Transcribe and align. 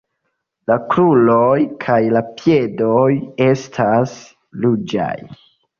La 0.71 0.77
kruroj 0.93 1.59
kaj 1.85 1.99
la 2.17 2.25
piedoj 2.41 3.13
estas 3.53 4.19
ruĝaj. 4.67 5.17